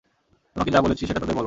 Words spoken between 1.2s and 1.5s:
তাদের বলো।